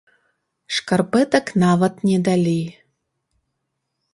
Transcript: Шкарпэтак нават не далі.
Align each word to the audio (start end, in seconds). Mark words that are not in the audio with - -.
Шкарпэтак 0.77 1.51
нават 1.65 1.93
не 2.09 2.17
далі. 2.29 2.57